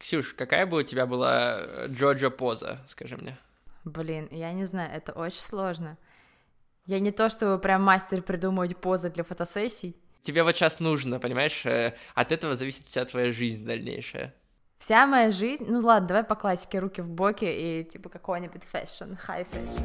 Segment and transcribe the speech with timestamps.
[0.00, 3.36] Ксюш, какая бы у тебя была э, Джоджо поза, скажи мне?
[3.84, 5.98] Блин, я не знаю, это очень сложно.
[6.86, 9.94] Я не то чтобы прям мастер придумывать позы для фотосессий.
[10.22, 14.34] Тебе вот сейчас нужно, понимаешь, э, от этого зависит вся твоя жизнь дальнейшая.
[14.78, 19.16] Вся моя жизнь, ну ладно, давай по классике руки в боки и типа какой-нибудь fashion,
[19.18, 19.84] high fashion.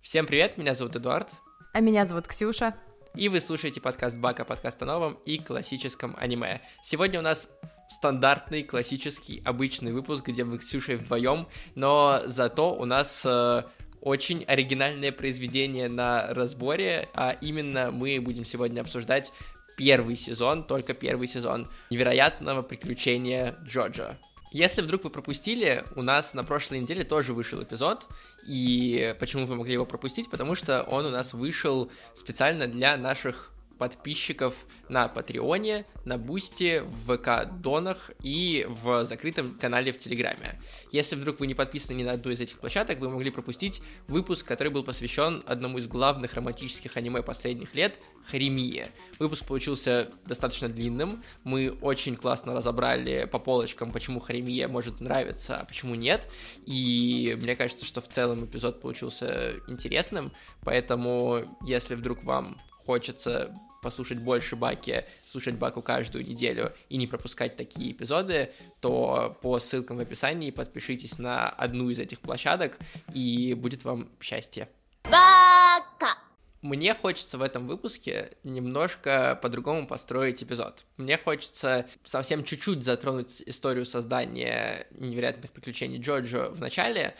[0.00, 1.30] Всем привет, меня зовут Эдуард.
[1.72, 2.74] А меня зовут Ксюша.
[3.14, 6.60] И вы слушаете подкаст Бака, подкаст о новом и классическом аниме.
[6.82, 7.48] Сегодня у нас
[7.88, 13.62] стандартный, классический, обычный выпуск, где мы с Ксюшей вдвоем, но зато у нас э,
[14.02, 19.32] очень оригинальное произведение на разборе, а именно мы будем сегодня обсуждать
[19.78, 24.18] первый сезон, только первый сезон невероятного приключения Джоджо.
[24.52, 28.06] Если вдруг вы пропустили, у нас на прошлой неделе тоже вышел эпизод,
[28.46, 30.28] и почему вы могли его пропустить?
[30.28, 34.54] Потому что он у нас вышел специально для наших подписчиков
[34.88, 40.60] на Patreon е, на Boosty, в ВК-донах и в закрытом канале в Телеграме.
[40.90, 44.46] Если вдруг вы не подписаны ни на одну из этих площадок, вы могли пропустить выпуск,
[44.46, 47.98] который был посвящен одному из главных романтических аниме последних лет—
[48.30, 48.88] Хоримия.
[49.18, 55.64] Выпуск получился достаточно длинным, мы очень классно разобрали по полочкам, почему Хоримия может нравиться, а
[55.64, 56.28] почему нет,
[56.66, 64.18] и мне кажется, что в целом эпизод получился интересным, поэтому если вдруг вам хочется послушать
[64.18, 70.00] больше Баки, слушать Баку каждую неделю и не пропускать такие эпизоды, то по ссылкам в
[70.00, 72.78] описании подпишитесь на одну из этих площадок,
[73.12, 74.68] и будет вам счастье.
[75.04, 76.16] Бака!
[76.62, 80.84] Мне хочется в этом выпуске немножко по-другому построить эпизод.
[80.96, 87.16] Мне хочется совсем чуть-чуть затронуть историю создания невероятных приключений Джорджа в начале,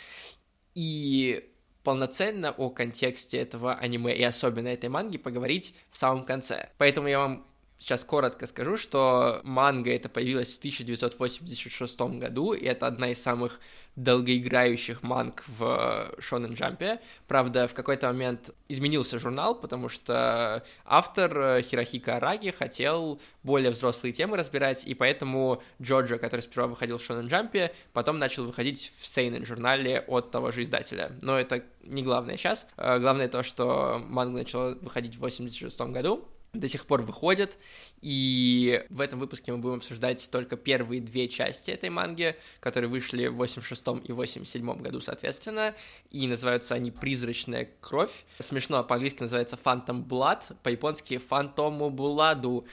[0.77, 1.52] и
[1.83, 6.71] полноценно о контексте этого аниме и особенно этой манги поговорить в самом конце.
[6.79, 7.47] Поэтому я вам
[7.83, 13.59] сейчас коротко скажу, что манга это появилась в 1986 году, и это одна из самых
[13.97, 17.01] долгоиграющих манг в Шонен Джампе.
[17.27, 24.13] Правда, в какой-то момент изменился журнал, потому что автор э, Хирохика Араги хотел более взрослые
[24.13, 29.07] темы разбирать, и поэтому Джоджо, который сперва выходил в Шонен Джампе, потом начал выходить в
[29.07, 31.13] Сейнен журнале от того же издателя.
[31.21, 32.67] Но это не главное сейчас.
[32.77, 37.57] Э, главное то, что манга начала выходить в 86 году, до сих пор выходят,
[38.03, 43.29] и в этом выпуске мы будем обсуждать только первые две части этой манги, которые вышли
[43.29, 45.75] в 86 и 87 году, соответственно,
[46.11, 48.27] и называются они «Призрачная кровь».
[48.39, 52.67] Смешно, по-английски называется «Phantom Blood», по-японски «Фантому Буладу»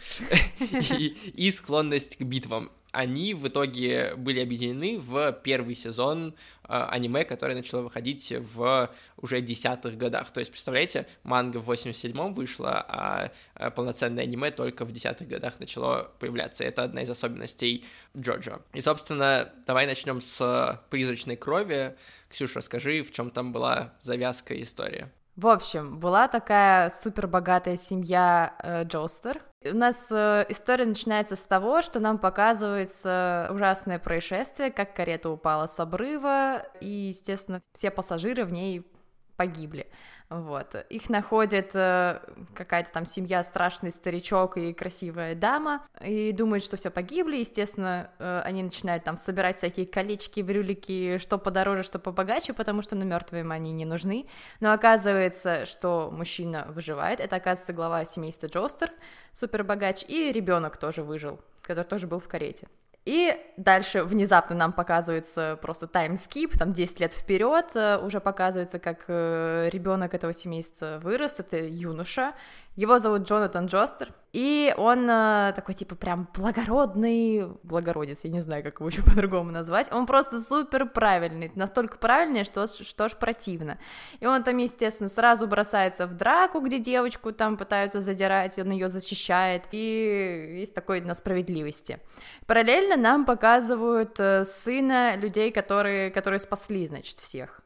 [0.60, 7.56] и «Склонность к битвам» они в итоге были объединены в первый сезон э, аниме, которое
[7.56, 10.32] начало выходить в уже десятых годах.
[10.32, 15.60] То есть, представляете, манга в 87-м вышла, а э, полноценное аниме только в десятых годах
[15.60, 16.64] начало появляться.
[16.64, 17.86] Это одна из особенностей
[18.18, 18.62] Джоджо.
[18.74, 21.96] И, собственно, давай начнем с «Призрачной крови».
[22.30, 25.12] Ксюша, расскажи, в чем там была завязка и история.
[25.36, 29.42] В общем, была такая супер богатая семья э, Джостер.
[29.66, 35.68] У нас э, история начинается с того, что нам показывается ужасное происшествие, как карета упала
[35.68, 38.90] с обрыва, и, естественно, все пассажиры в ней
[39.36, 39.88] погибли.
[40.30, 40.76] Вот.
[40.90, 42.20] Их находит э,
[42.54, 47.38] какая-то там семья, страшный старичок и красивая дама, и думают, что все погибли.
[47.38, 52.96] Естественно, э, они начинают там собирать всякие колечки, брюлики, что подороже, что побогаче, потому что
[52.96, 54.28] на ну, мертвым они не нужны.
[54.60, 57.20] Но оказывается, что мужчина выживает.
[57.20, 58.92] Это, оказывается, глава семейства Джостер,
[59.32, 62.68] супер богач, и ребенок тоже выжил, который тоже был в карете.
[63.10, 69.06] И дальше внезапно нам показывается просто таймскип, там 10 лет вперед э, уже показывается, как
[69.08, 72.34] э, ребенок этого семейства вырос, это юноша,
[72.80, 78.64] его зовут Джонатан Джостер, и он э, такой, типа, прям благородный, благородец, я не знаю,
[78.64, 83.80] как его еще по-другому назвать, он просто супер правильный, настолько правильный, что, что ж противно.
[84.22, 88.90] И он там, естественно, сразу бросается в драку, где девочку там пытаются задирать, он ее
[88.90, 92.00] защищает, и есть такой на справедливости.
[92.48, 97.59] Параллельно нам показывают э, сына людей, которые, которые спасли, значит, всех.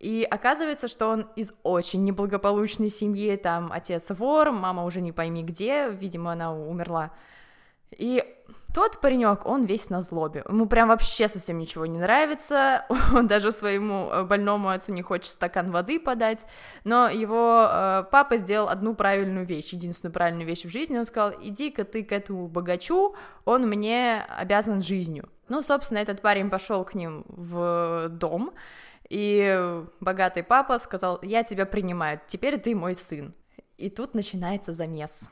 [0.00, 5.42] И оказывается, что он из очень неблагополучной семьи, там отец вор, мама уже не пойми
[5.42, 7.12] где, видимо, она умерла.
[7.90, 8.24] И
[8.72, 10.44] тот паренек, он весь на злобе.
[10.48, 12.86] Ему прям вообще совсем ничего не нравится.
[13.12, 16.38] Он даже своему э, больному отцу не хочет стакан воды подать.
[16.84, 20.98] Но его э, папа сделал одну правильную вещь, единственную правильную вещь в жизни.
[20.98, 25.28] Он сказал: иди-ка ты к этому богачу, он мне обязан жизнью.
[25.48, 28.52] Ну, собственно, этот парень пошел к ним в дом
[29.10, 33.34] и богатый папа сказал, я тебя принимаю, теперь ты мой сын.
[33.76, 35.30] И тут начинается замес.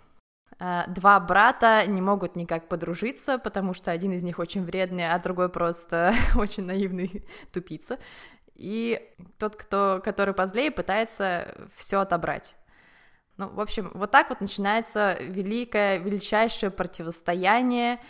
[0.59, 5.19] А, два брата не могут никак подружиться, потому что один из них очень вредный, а
[5.21, 7.99] другой просто очень наивный тупица.
[8.57, 9.01] И
[9.39, 12.57] тот, кто, который позлее, пытается все отобрать.
[13.37, 18.01] Ну, в общем, вот так вот начинается великое, величайшее противостояние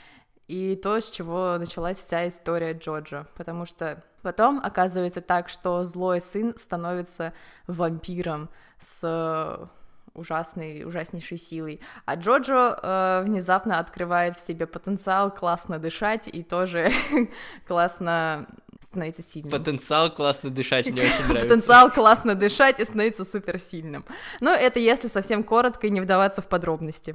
[0.49, 6.21] и то, с чего началась вся история Джорджа, потому что потом оказывается так, что злой
[6.21, 7.33] сын становится
[7.67, 8.49] вампиром
[8.81, 9.71] с
[10.15, 11.81] ужасной, ужаснейшей силой.
[12.07, 16.91] А Джоджо э, внезапно открывает в себе потенциал классно дышать и тоже
[17.67, 18.49] классно
[18.83, 19.53] становиться сильным.
[19.53, 21.47] Потенциал классно дышать мне очень нравится.
[21.47, 24.05] Потенциал классно дышать и становиться суперсильным.
[24.41, 27.15] Но это если совсем коротко и не вдаваться в подробности.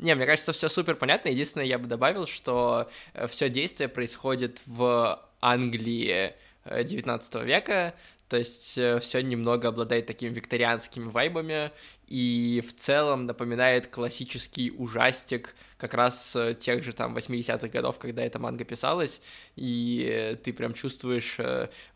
[0.00, 1.28] Не, мне кажется, все супер понятно.
[1.28, 7.94] Единственное, я бы добавил, что э, все действие происходит в Англии 19 э, века,
[8.28, 11.70] то есть э, все немного обладает такими викторианскими вайбами
[12.06, 18.38] и в целом напоминает классический ужастик как раз тех же там 80-х годов, когда эта
[18.38, 19.20] манга писалась,
[19.54, 21.38] и ты прям чувствуешь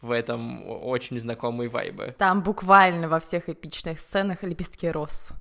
[0.00, 2.14] в этом очень знакомые вайбы.
[2.18, 5.32] Там буквально во всех эпичных сценах лепестки роз.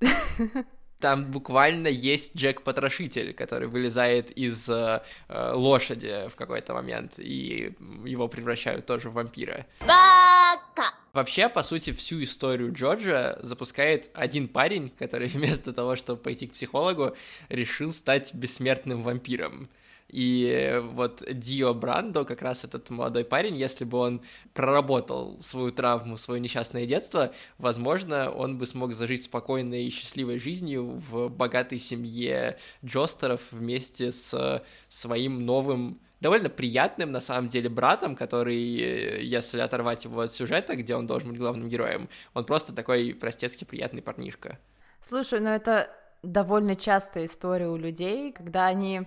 [1.00, 8.28] Там буквально есть Джек-потрошитель, который вылезает из э, э, лошади в какой-то момент, и его
[8.28, 9.66] превращают тоже в вампира.
[9.80, 10.94] Бака!
[11.12, 16.52] Вообще, по сути, всю историю Джорджа запускает один парень, который вместо того, чтобы пойти к
[16.52, 17.14] психологу,
[17.48, 19.68] решил стать бессмертным вампиром.
[20.08, 24.22] И вот Дио Брандо, как раз этот молодой парень, если бы он
[24.54, 31.02] проработал свою травму, свое несчастное детство, возможно, он бы смог зажить спокойной и счастливой жизнью
[31.10, 38.56] в богатой семье Джостеров вместе с своим новым довольно приятным, на самом деле, братом, который,
[38.56, 43.66] если оторвать его от сюжета, где он должен быть главным героем, он просто такой простецкий
[43.66, 44.58] приятный парнишка.
[45.02, 45.90] Слушай, ну это
[46.22, 49.02] довольно частая история у людей, когда они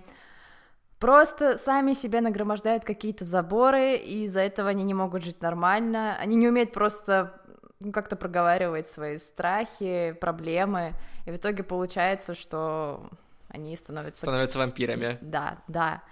[1.00, 6.36] просто сами себе нагромождают какие-то заборы, и из-за этого они не могут жить нормально, они
[6.36, 7.34] не умеют просто
[7.80, 10.92] ну, как-то проговаривать свои страхи, проблемы,
[11.26, 13.08] и в итоге получается, что
[13.48, 14.20] они становятся...
[14.20, 15.18] Становятся вампирами.
[15.22, 16.02] Да, да.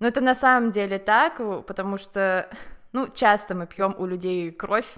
[0.00, 1.36] Но это на самом деле так,
[1.66, 2.48] потому что,
[2.92, 4.88] ну, часто мы пьем у людей кровь,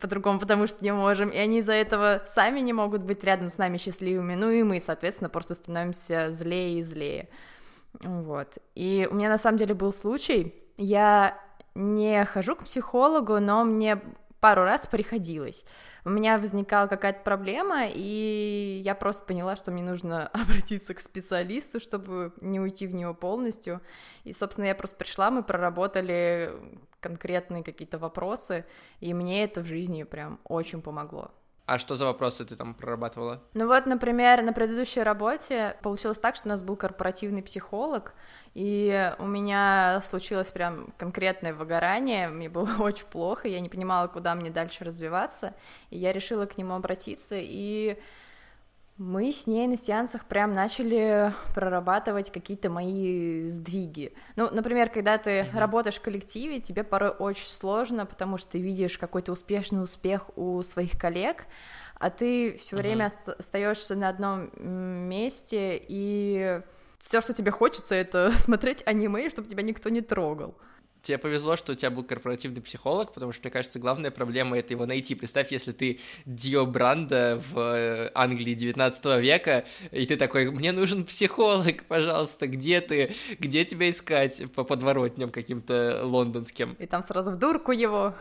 [0.00, 3.58] по-другому, потому что не можем, и они из-за этого сами не могут быть рядом с
[3.58, 7.28] нами счастливыми, ну и мы, соответственно, просто становимся злее и злее.
[8.00, 8.58] Вот.
[8.74, 11.38] И у меня на самом деле был случай, я
[11.74, 14.00] не хожу к психологу, но мне
[14.42, 15.64] пару раз приходилось.
[16.04, 21.78] У меня возникала какая-то проблема, и я просто поняла, что мне нужно обратиться к специалисту,
[21.78, 23.80] чтобы не уйти в него полностью.
[24.24, 26.50] И, собственно, я просто пришла, мы проработали
[26.98, 28.64] конкретные какие-то вопросы,
[29.00, 31.30] и мне это в жизни прям очень помогло.
[31.72, 33.40] А что за вопросы ты там прорабатывала?
[33.54, 38.12] Ну вот, например, на предыдущей работе получилось так, что у нас был корпоративный психолог,
[38.52, 44.34] и у меня случилось прям конкретное выгорание, мне было очень плохо, я не понимала, куда
[44.34, 45.54] мне дальше развиваться,
[45.88, 47.96] и я решила к нему обратиться, и
[49.02, 54.12] мы с ней на сеансах прям начали прорабатывать какие-то мои сдвиги.
[54.36, 55.58] Ну, например, когда ты mm-hmm.
[55.58, 60.62] работаешь в коллективе, тебе порой очень сложно, потому что ты видишь какой-то успешный успех у
[60.62, 61.46] своих коллег,
[61.98, 62.78] а ты все mm-hmm.
[62.78, 64.50] время остаешься на одном
[65.08, 66.60] месте, и
[66.98, 70.54] все, что тебе хочется, это смотреть аниме, чтобы тебя никто не трогал.
[71.02, 74.72] Тебе повезло, что у тебя был корпоративный психолог, потому что, мне кажется, главная проблема— это
[74.72, 75.16] его найти.
[75.16, 81.04] Представь, если ты Дио Бранда в э, Англии 19 века, и ты такой, мне нужен
[81.04, 83.14] психолог, пожалуйста, где ты?
[83.40, 84.44] Где тебя искать?
[84.54, 86.74] По подворотням каким-то лондонским.
[86.78, 88.14] И там сразу в дурку его.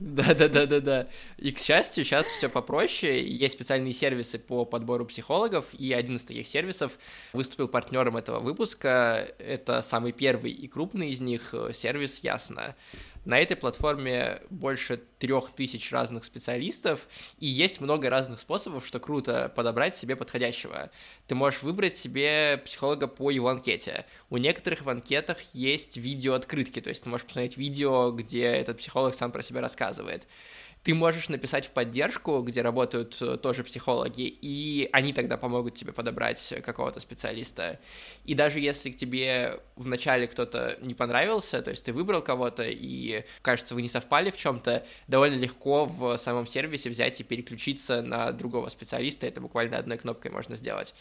[0.00, 1.06] Да-да-да-да-да.
[1.38, 3.24] И, к счастью, сейчас все попроще.
[3.24, 6.98] Есть специальные сервисы по подбору психологов, и один из таких сервисов
[7.32, 9.28] выступил партнером этого выпуска.
[9.38, 12.74] Это самый первый и крупный из них— сервис Ясно.
[13.26, 17.06] На этой платформе больше трех тысяч разных специалистов,
[17.38, 20.90] и есть много разных способов, что круто, подобрать себе подходящего.
[21.26, 24.06] Ты можешь выбрать себе психолога по его анкете.
[24.30, 29.14] У некоторых в анкетах есть видео-открытки, то есть ты можешь посмотреть видео, где этот психолог
[29.14, 30.26] сам про себя рассказывает
[30.84, 35.92] ты можешь написать в поддержку, где работают э, тоже психологи, и они тогда помогут тебе
[35.92, 37.80] подобрать какого-то специалиста.
[38.26, 43.24] И даже если к тебе вначале кто-то не понравился, то есть ты выбрал кого-то, и,
[43.40, 48.30] кажется, вы не совпали в чем-то, довольно легко в самом сервисе взять и переключиться на
[48.32, 50.94] другого специалиста, это буквально одной кнопкой можно сделать.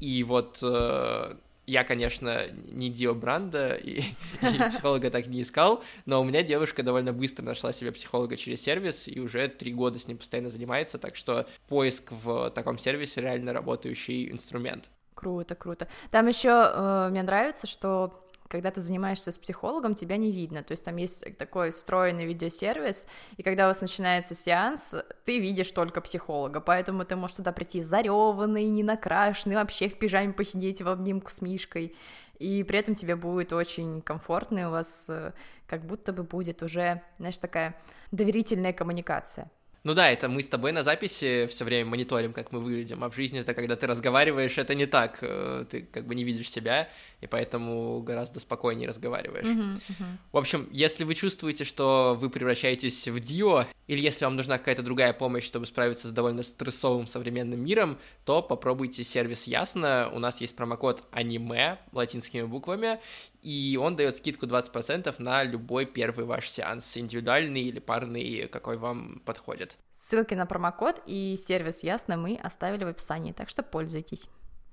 [0.00, 1.36] И вот э,
[1.68, 4.00] я, конечно, не Дио Бранда и,
[4.42, 8.62] и психолога так не искал, но у меня девушка довольно быстро нашла себе психолога через
[8.62, 13.20] сервис и уже три года с ним постоянно занимается, так что поиск в таком сервисе
[13.20, 14.88] реально работающий инструмент.
[15.14, 15.88] Круто, круто.
[16.10, 20.62] Там еще э, мне нравится, что когда ты занимаешься с психологом, тебя не видно.
[20.62, 25.70] То есть там есть такой встроенный видеосервис, и когда у вас начинается сеанс, ты видишь
[25.72, 30.88] только психолога, поэтому ты можешь туда прийти зареванный, не накрашенный, вообще в пижаме посидеть в
[30.88, 31.94] обнимку с Мишкой,
[32.38, 35.32] и при этом тебе будет очень комфортно, и у вас э,
[35.66, 37.76] как будто бы будет уже, знаешь, такая
[38.12, 39.50] доверительная коммуникация.
[39.88, 43.08] Ну да, это мы с тобой на записи все время мониторим, как мы выглядим, а
[43.08, 46.50] в жизни это когда ты разговариваешь, это не так, э, ты как бы не видишь
[46.50, 46.90] себя,
[47.22, 49.46] и поэтому гораздо спокойнее разговариваешь.
[49.46, 50.04] Uh-huh, uh-huh.
[50.32, 54.82] В общем, если вы чувствуете, что вы превращаетесь в Дио, или если вам нужна какая-то
[54.82, 60.42] другая помощь, чтобы справиться с довольно стрессовым современным миром, то попробуйте сервис Ясно, у нас
[60.42, 63.00] есть промокод аниме латинскими буквами,
[63.42, 69.20] и он дает скидку 20% на любой первый ваш сеанс, индивидуальный или парный, какой вам
[69.24, 69.76] подходит.
[69.96, 74.28] Ссылки на промокод и сервис Ясно мы оставили в описании, так что пользуйтесь.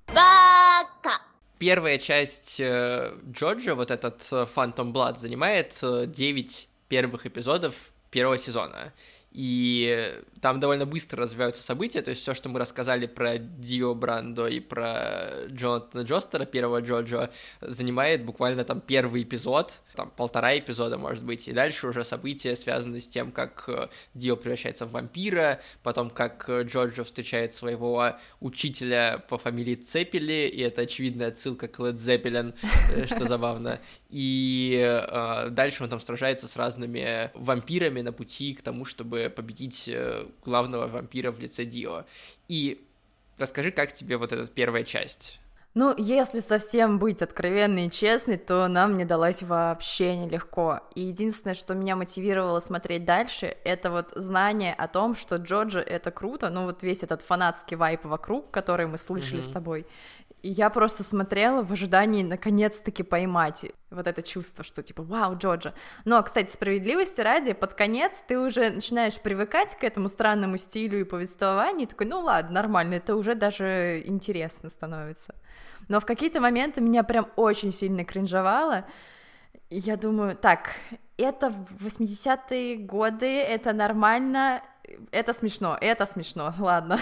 [0.08, 1.20] Бака!
[1.58, 7.74] Первая часть э, Джорджа, вот этот э, Phantom Blood, занимает 9 э, первых эпизодов
[8.10, 8.92] первого сезона
[9.36, 14.46] и там довольно быстро развиваются события, то есть все, что мы рассказали про Дио Брандо
[14.46, 21.22] и про Джонатана Джостера, первого Джоджо, занимает буквально там первый эпизод, там полтора эпизода, может
[21.22, 26.08] быть, и дальше уже события связаны с тем, как э, Дио превращается в вампира, потом
[26.08, 31.98] как э, Джоджо встречает своего учителя по фамилии Цепели, и это очевидная отсылка к Лед
[31.98, 32.54] Зеппелин,
[32.90, 38.62] э, что забавно, и э, дальше он там сражается с разными вампирами на пути к
[38.62, 42.04] тому, чтобы победить э, главного вампира в лице Дио.
[42.48, 42.84] И
[43.38, 45.40] расскажи, как тебе вот эта первая часть?
[45.78, 50.80] Ну, если совсем быть откровенной и честной, то нам не далось вообще нелегко.
[50.94, 56.10] И единственное, что меня мотивировало смотреть дальше, это вот знание о том, что Джоджи это
[56.10, 59.50] круто, ну вот весь этот фанатский вайп вокруг, который мы слышали mm-hmm.
[59.50, 59.86] с тобой.
[60.42, 65.74] Я просто смотрела в ожидании наконец-таки поймать вот это чувство, что типа «Вау, Джоджа!».
[66.04, 71.04] Но, кстати, справедливости ради, под конец ты уже начинаешь привыкать к этому странному стилю и
[71.04, 75.34] повествованию, и такой «Ну ладно, нормально, это уже даже интересно становится».
[75.88, 78.84] Но в какие-то моменты меня прям очень сильно кринжовало,
[79.68, 80.70] и я думаю, так,
[81.16, 84.62] это 80-е годы, это нормально,
[85.10, 87.00] это смешно, это смешно, ладно.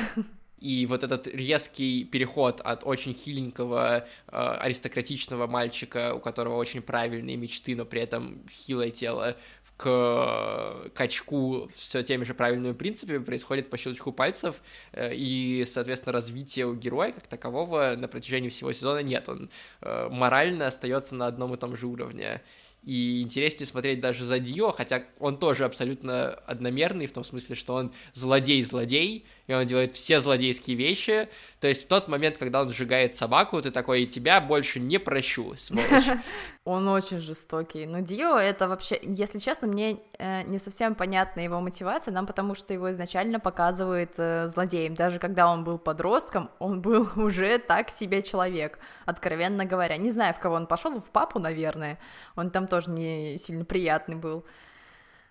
[0.59, 7.37] И вот этот резкий переход от очень хиленького э, аристократичного мальчика, у которого очень правильные
[7.37, 9.37] мечты, но при этом хилое тело,
[9.77, 16.67] к качку все теми же правильными принципами происходит по щелчку пальцев, э, и, соответственно, развития
[16.67, 21.55] у героя как такового на протяжении всего сезона нет, он э, морально остается на одном
[21.55, 22.41] и том же уровне.
[22.85, 27.75] И интереснее смотреть даже за Дио, хотя он тоже абсолютно одномерный, в том смысле, что
[27.75, 31.29] он злодей-злодей, и он делает все злодейские вещи.
[31.61, 35.55] То есть в тот момент, когда он сжигает собаку, ты такой, тебя больше не прощу.
[36.65, 37.87] Он очень жестокий.
[37.87, 42.55] Но Дио это вообще, если честно, мне э, не совсем понятна его мотивация, нам потому
[42.55, 44.95] что его изначально показывают э, злодеем.
[44.95, 49.99] Даже когда он был подростком, он был уже так себе человек, откровенно говоря.
[49.99, 51.99] Не знаю, в кого он пошел, в папу, наверное.
[52.35, 54.45] Он там тоже не сильно приятный был.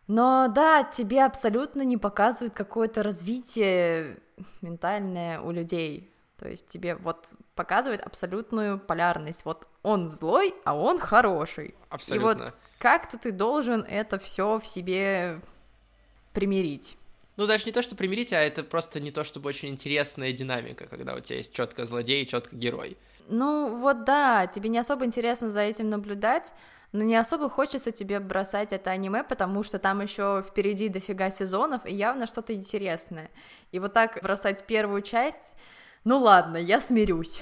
[0.07, 4.19] Но да, тебе абсолютно не показывают какое-то развитие
[4.61, 6.09] ментальное у людей.
[6.37, 9.45] То есть тебе вот показывает абсолютную полярность.
[9.45, 11.75] Вот он злой, а он хороший.
[11.89, 12.31] Абсолютно.
[12.31, 15.39] И вот как-то ты должен это все в себе
[16.33, 16.97] примирить.
[17.35, 20.85] Ну, даже не то, что примирить, а это просто не то, чтобы очень интересная динамика,
[20.85, 22.97] когда у тебя есть четко злодей и четко герой.
[23.27, 26.53] Ну, вот да, тебе не особо интересно за этим наблюдать,
[26.93, 31.85] но не особо хочется тебе бросать это аниме, потому что там еще впереди дофига сезонов,
[31.85, 33.29] и явно что-то интересное.
[33.71, 35.55] И вот так бросать первую часть,
[36.05, 37.41] ну ладно, я смирюсь.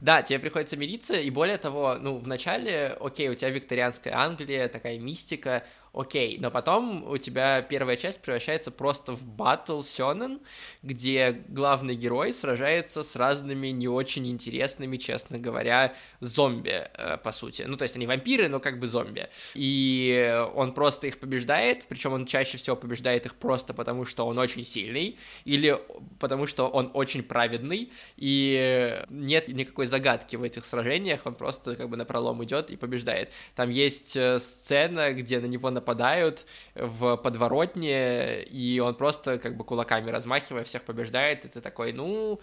[0.00, 4.98] Да, тебе приходится мириться, и более того, ну, вначале, окей, у тебя викторианская Англия, такая
[4.98, 5.64] мистика,
[5.96, 10.40] окей, но потом у тебя первая часть превращается просто в батл сёнэн,
[10.82, 17.62] где главный герой сражается с разными не очень интересными, честно говоря, зомби, э, по сути.
[17.62, 19.28] Ну, то есть они вампиры, но как бы зомби.
[19.54, 24.38] И он просто их побеждает, причем он чаще всего побеждает их просто потому, что он
[24.38, 25.80] очень сильный, или
[26.18, 31.88] потому, что он очень праведный, и нет никакой загадки в этих сражениях, он просто как
[31.88, 33.32] бы на пролом идет и побеждает.
[33.54, 39.56] Там есть э, сцена, где на него нападают нападают в подворотне, и он просто как
[39.56, 42.40] бы кулаками размахивая всех побеждает, и ты такой, ну,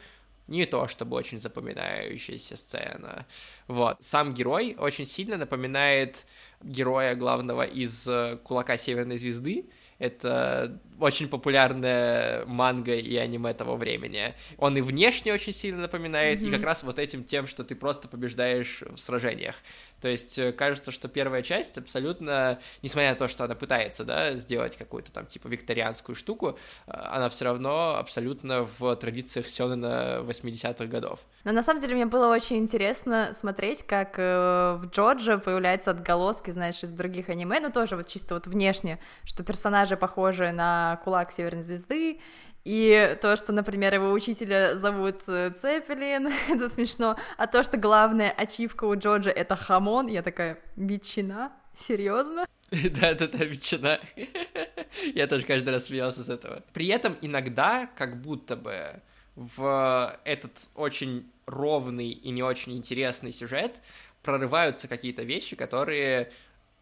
[0.48, 3.26] не то чтобы очень запоминающаяся сцена.
[3.68, 3.98] Вот.
[4.00, 6.26] Сам герой очень сильно напоминает
[6.62, 8.10] героя главного из
[8.44, 9.66] «Кулака Северной Звезды»,
[10.04, 14.34] это очень популярная манга и аниме того времени.
[14.58, 16.48] Он и внешне очень сильно напоминает, mm-hmm.
[16.48, 19.56] и как раз вот этим тем, что ты просто побеждаешь в сражениях.
[20.02, 24.36] То есть э, кажется, что первая часть абсолютно, несмотря на то, что она пытается, да,
[24.36, 26.58] сделать какую-то там типа викторианскую штуку,
[26.88, 31.22] э, она все равно абсолютно в традициях Сёнэна 80-х годов.
[31.46, 36.52] Но на самом деле мне было очень интересно смотреть, как э, в Джорджа появляются отголоски,
[36.52, 41.32] знаешь, из других аниме, ну тоже вот чисто вот внешне, что персонажи похожи на кулак
[41.32, 42.20] Северной Звезды,
[42.64, 48.32] и то, что, например, его учителя зовут э, Цепелин, это смешно, а то, что главная
[48.32, 51.52] ачивка у Джорджа— это хамон, я такая, ветчина?
[51.76, 52.46] Серьезно?
[52.72, 54.00] Да-да-да, ветчина.
[55.16, 56.64] Я тоже каждый раз смеялся с этого.
[56.74, 59.02] При этом иногда, как будто бы
[59.36, 63.82] в этот очень ровный и не очень интересный сюжет
[64.22, 66.32] прорываются какие-то вещи, которые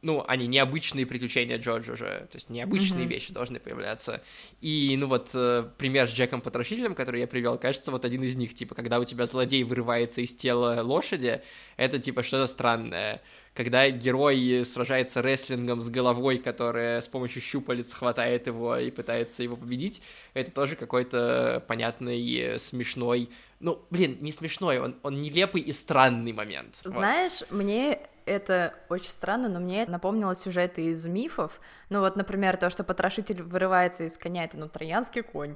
[0.01, 3.09] ну, они необычные приключения Джорджа же, то есть необычные mm-hmm.
[3.09, 4.23] вещи должны появляться.
[4.59, 8.35] И, ну вот, э, пример с Джеком Потрошителем, который я привел, кажется, вот один из
[8.35, 11.41] них, типа, когда у тебя злодей вырывается из тела лошади,
[11.77, 13.21] это, типа, что-то странное.
[13.53, 19.55] Когда герой сражается рестлингом с головой, которая с помощью щупалец хватает его и пытается его
[19.55, 20.01] победить,
[20.33, 23.29] это тоже какой-то понятный, смешной
[23.61, 26.81] ну, блин, не смешной, он, он нелепый и странный момент.
[26.83, 27.51] Знаешь, вот.
[27.51, 27.99] мне
[28.31, 31.59] это очень странно, но мне это напомнило сюжеты из мифов.
[31.89, 35.55] Ну вот, например, то, что потрошитель вырывается из коня, это, ну, троянский конь.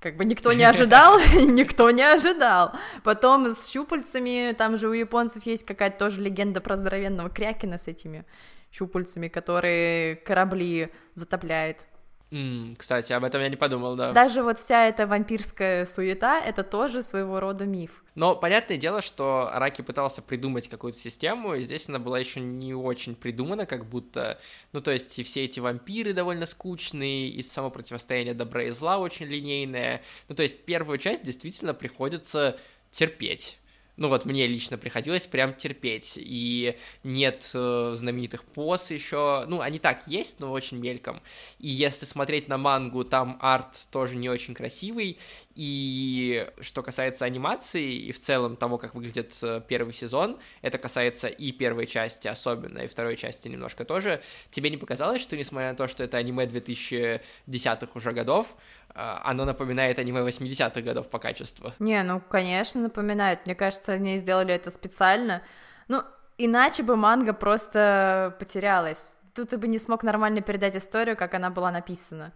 [0.00, 2.72] Как бы никто не ожидал, никто не ожидал.
[3.04, 7.86] Потом с щупальцами, там же у японцев есть какая-то тоже легенда про здоровенного крякина с
[7.86, 8.24] этими
[8.72, 11.86] щупальцами, которые корабли затопляет.
[12.30, 14.12] Mm, кстати, об этом я не подумал, да.
[14.12, 18.04] Даже вот вся эта вампирская суета— это тоже своего рода миф.
[18.14, 22.72] Но понятное дело, что Араки пытался придумать какую-то систему, и здесь она была еще не
[22.72, 24.38] очень придумана, как будто,
[24.72, 28.98] ну то есть и все эти вампиры довольно скучные, и само противостояние добра и зла
[28.98, 30.02] очень линейное.
[30.28, 32.56] Ну то есть первую часть действительно приходится
[32.92, 33.58] терпеть
[33.96, 39.78] ну вот мне лично приходилось прям терпеть, и нет э, знаменитых поз еще, ну они
[39.78, 41.20] так есть, но очень мельком,
[41.58, 45.18] и если смотреть на мангу, там арт тоже не очень красивый,
[45.54, 51.28] и что касается анимации и в целом того, как выглядит э, первый сезон, это касается
[51.28, 55.76] и первой части особенно, и второй части немножко тоже, тебе не показалось, что несмотря на
[55.76, 58.56] то, что это аниме 2010-х уже годов,
[58.94, 61.72] оно напоминает аниме 80-х годов по качеству?
[61.78, 63.46] Не, ну, конечно, напоминает.
[63.46, 65.42] Мне кажется, они сделали это специально.
[65.88, 66.02] Ну,
[66.38, 69.16] иначе бы манга просто потерялась.
[69.34, 72.32] Тут ты бы не смог нормально передать историю, как она была написана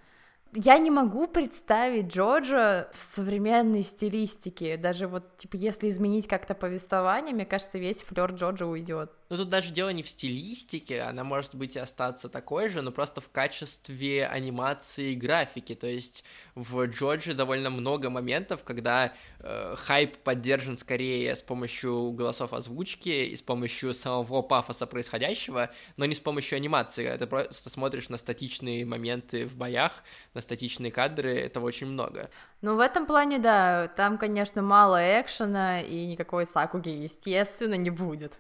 [0.54, 4.76] я не могу представить Джорджа в современной стилистике.
[4.76, 9.10] Даже вот, типа, если изменить как-то повествование, мне кажется, весь флер Джорджа уйдет.
[9.30, 12.92] Ну, тут даже дело не в стилистике, она может быть и остаться такой же, но
[12.92, 15.74] просто в качестве анимации и графики.
[15.74, 22.52] То есть в Джорджи довольно много моментов, когда э, хайп поддержан скорее с помощью голосов
[22.52, 27.16] озвучки и с помощью самого пафоса происходящего, но не с помощью анимации.
[27.16, 32.30] Ты просто смотришь на статичные моменты в боях, на статичные кадры, этого очень много.
[32.62, 38.34] Ну, в этом плане, да, там, конечно, мало экшена, и никакой сакуги, естественно, не будет.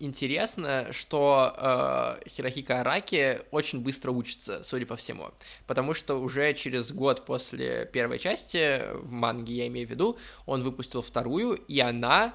[0.00, 5.30] Интересно, что э, Хирохика Араки очень быстро учится, судя по всему,
[5.66, 10.62] потому что уже через год после первой части, в манге я имею в виду, он
[10.62, 12.34] выпустил вторую, и она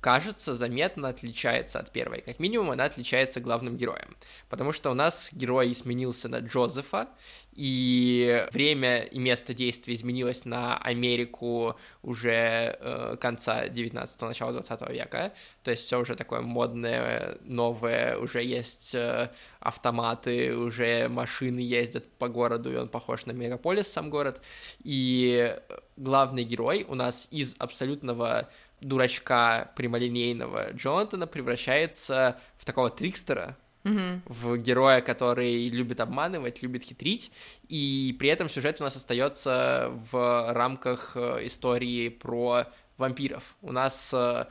[0.00, 2.20] кажется, заметно отличается от первой.
[2.20, 4.16] Как минимум, она отличается главным героем.
[4.48, 7.08] Потому что у нас герой сменился на Джозефа,
[7.58, 15.32] и время и место действия изменилось на Америку уже э, конца 19-го, начала 20 века.
[15.64, 22.28] То есть все уже такое модное, новое, уже есть э, автоматы, уже машины ездят по
[22.28, 24.40] городу, и он похож на мегаполис, сам город.
[24.84, 25.58] И
[25.96, 28.48] главный герой у нас из абсолютного
[28.80, 34.20] дурачка прямолинейного Джонатана превращается в такого трикстера, mm-hmm.
[34.26, 37.32] в героя, который любит обманывать, любит хитрить,
[37.68, 43.56] и при этом сюжет у нас остается в рамках э, истории про вампиров.
[43.62, 44.46] У нас э,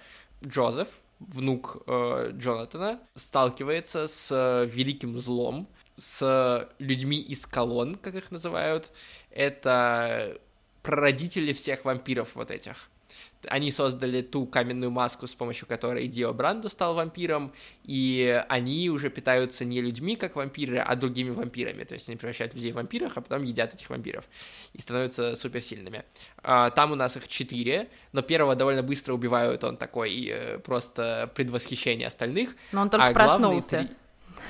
[0.45, 0.87] Джозеф,
[1.19, 8.91] внук э, Джонатана, сталкивается с великим злом, с людьми из колонн, как их называют.
[9.31, 10.39] Это
[10.83, 12.89] прародители всех вампиров вот этих.
[13.49, 19.09] Они создали ту каменную маску, с помощью которой Дио Брандо стал вампиром, и они уже
[19.09, 21.83] питаются не людьми, как вампиры, а другими вампирами.
[21.83, 24.25] То есть они превращают людей в вампиров, а потом едят этих вампиров
[24.73, 26.03] и становятся суперсильными.
[26.43, 31.31] А, там у нас их четыре, но первого довольно быстро убивают, он такой э, просто
[31.35, 32.55] предвосхищение остальных.
[32.71, 33.79] Но он только а проснулся.
[33.79, 33.89] Три...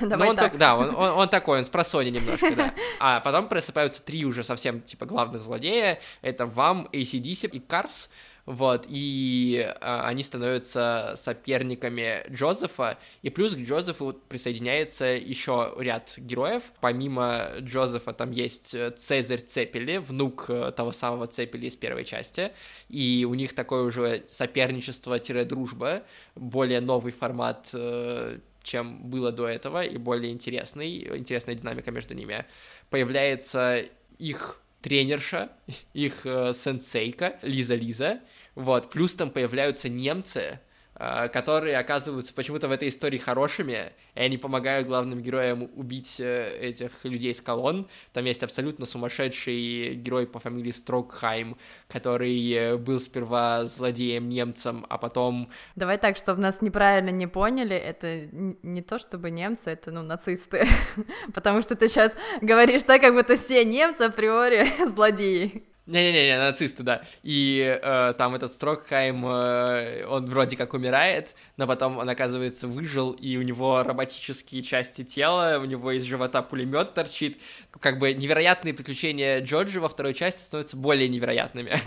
[0.00, 0.52] Давай он так.
[0.52, 0.58] так.
[0.58, 2.74] Да, он, он, он такой, он с просони немножко, да.
[3.00, 6.00] А потом просыпаются три уже совсем, типа, главных злодея.
[6.22, 8.10] Это Вам, ACDC и Карс.
[8.48, 16.62] Вот, и а, они становятся соперниками Джозефа, и плюс к Джозефу присоединяется еще ряд героев.
[16.80, 22.52] Помимо Джозефа там есть Цезарь Цепели, внук э, того самого Цепели из первой части,
[22.88, 29.98] и у них такое уже соперничество-дружба, более новый формат э, чем было до этого, и
[29.98, 32.46] более интересный, интересная динамика между ними.
[32.88, 33.84] Появляется
[34.18, 35.50] их тренерша,
[35.92, 38.20] их э, сенсейка Лиза Лиза,
[38.58, 40.58] вот, плюс там появляются немцы,
[40.96, 46.58] а, которые оказываются почему-то в этой истории хорошими, и они помогают главным героям убить э,
[46.60, 47.88] этих людей с колонн.
[48.12, 55.50] Там есть абсолютно сумасшедший герой по фамилии Строкхайм, который э, был сперва злодеем-немцем, а потом...
[55.76, 60.66] Давай так, чтобы нас неправильно не поняли, это не то чтобы немцы, это, ну, нацисты,
[61.32, 65.68] потому что ты сейчас говоришь так, как будто все немцы априори злодеи.
[65.88, 67.02] Не-не-не, нацисты, да.
[67.22, 73.12] И э, там этот Строкхайм, э, он вроде как умирает, но потом он, оказывается, выжил,
[73.12, 77.40] и у него роботические части тела, у него из живота пулемет торчит.
[77.80, 81.78] Как бы невероятные приключения Джорджа во второй части становятся более невероятными.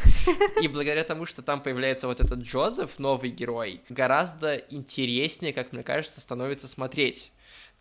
[0.63, 5.83] И благодаря тому, что там появляется вот этот Джозеф, новый герой, гораздо интереснее, как мне
[5.83, 7.31] кажется, становится смотреть.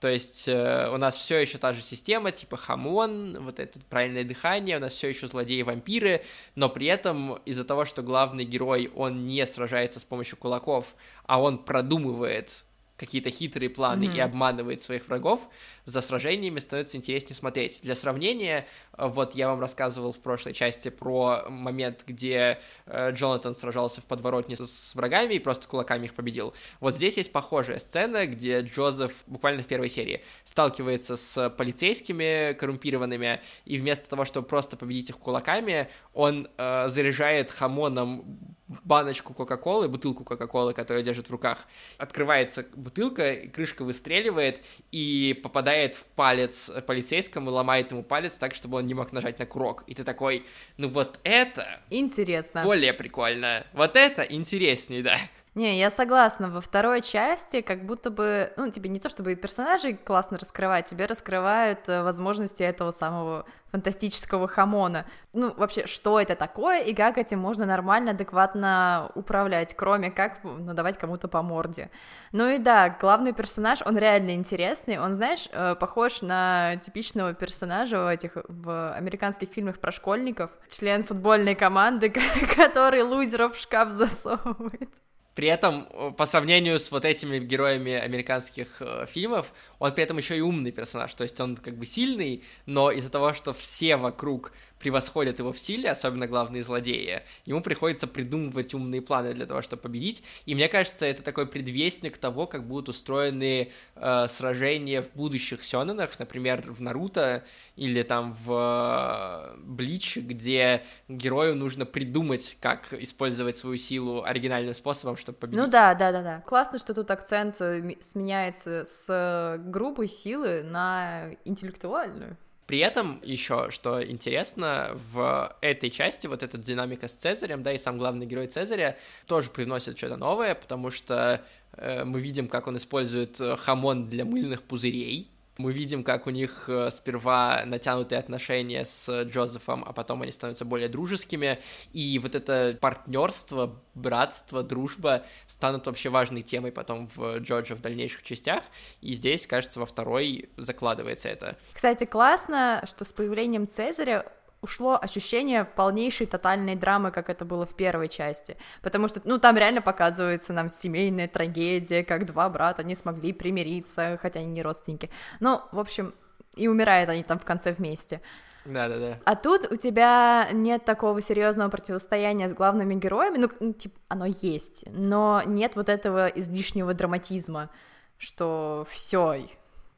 [0.01, 4.25] То есть э, у нас все еще та же система, типа хамон, вот это правильное
[4.25, 9.27] дыхание, у нас все еще злодеи-вампиры, но при этом из-за того, что главный герой, он
[9.27, 10.95] не сражается с помощью кулаков,
[11.27, 12.65] а он продумывает
[13.01, 14.17] какие-то хитрые планы mm-hmm.
[14.17, 15.41] и обманывает своих врагов,
[15.87, 17.81] за сражениями становится интереснее смотреть.
[17.83, 23.55] Для сравнения, э, вот я вам рассказывал в прошлой части про момент, где э, Джонатан
[23.55, 26.53] сражался в подворотне с, с врагами и просто кулаками их победил.
[26.81, 33.41] Вот здесь есть похожая сцена, где Джозеф буквально в первой серии сталкивается с полицейскими коррумпированными,
[33.65, 40.24] и вместо того, чтобы просто победить их кулаками, он э, заряжает хамоном баночку Кока-Колы, бутылку
[40.24, 41.66] Кока-Колы, которую держит в руках.
[41.98, 48.87] Открывается бутылка, крышка выстреливает и попадает в палец полицейскому, ломает ему палец так, чтобы он
[48.87, 49.85] не мог нажать на курок.
[49.87, 51.80] И ты такой, ну вот это...
[51.90, 52.62] Интересно.
[52.62, 53.66] Более прикольно.
[53.72, 55.18] Вот это интереснее, да.
[55.57, 56.49] Не, я согласна.
[56.49, 61.07] Во второй части как будто бы, ну, тебе не то чтобы персонажей классно раскрывать, тебе
[61.07, 65.07] раскрывают э, возможности этого самого фантастического хамона.
[65.33, 70.99] Ну, вообще, что это такое и как этим можно нормально, адекватно управлять, кроме как надавать
[70.99, 71.91] кому-то по морде.
[72.31, 78.05] Ну и да, главный персонаж, он реально интересный, он, знаешь, э, похож на типичного персонажа
[78.05, 82.13] в этих в американских фильмах про школьников, член футбольной команды,
[82.57, 84.91] который лузеров в шкаф засовывает.
[85.40, 90.18] При этом, э, по сравнению с вот этими героями американских э, фильмов, он при этом
[90.18, 91.14] еще и умный персонаж.
[91.14, 95.59] То есть он как бы сильный, но из-за того, что все вокруг превосходят его в
[95.59, 100.25] силе, особенно главные злодеи, ему приходится придумывать умные планы для того, чтобы победить.
[100.47, 106.19] И мне кажется, это такой предвестник того, как будут устроены э, сражения в будущих сёнэнах,
[106.19, 107.45] например, в Наруто
[107.77, 115.16] или там в э, Блич, где герою нужно придумать, как использовать свою силу оригинальным способом,
[115.16, 115.62] чтобы победить.
[115.62, 116.40] Ну да, да, да, да.
[116.47, 122.38] Классно, что тут акцент э, сменяется с грубой силы на интеллектуальную.
[122.70, 127.78] При этом еще, что интересно, в этой части вот эта динамика с Цезарем, да, и
[127.78, 132.76] сам главный герой Цезаря тоже привносит что-то новое, потому что э, мы видим, как он
[132.76, 135.28] использует э, хамон для мыльных пузырей,
[135.61, 140.64] мы видим, как у них э, сперва натянутые отношения с Джозефом, а потом они становятся
[140.64, 141.59] более дружескими,
[141.92, 148.23] и вот это партнерство, братство, дружба станут вообще важной темой потом в Джорджа в дальнейших
[148.23, 148.64] частях,
[149.01, 151.57] и здесь, кажется, во второй закладывается это.
[151.73, 154.27] Кстати, классно, что с появлением Цезаря
[154.62, 159.57] ушло ощущение полнейшей тотальной драмы, как это было в первой части, потому что, ну, там
[159.57, 165.11] реально показывается нам семейная трагедия, как два брата не смогли примириться, хотя они не родственники,
[165.40, 166.14] ну, в общем,
[166.57, 168.20] и умирают они там в конце вместе.
[168.66, 169.18] Да, да, да.
[169.25, 174.85] А тут у тебя нет такого серьезного противостояния с главными героями, ну, типа, оно есть,
[174.87, 177.70] но нет вот этого излишнего драматизма,
[178.18, 179.46] что все,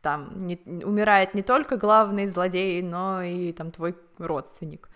[0.03, 4.89] там не, умирает не только главный злодей, но и там твой родственник.